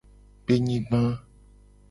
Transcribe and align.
Kpenyigba. 0.43 1.01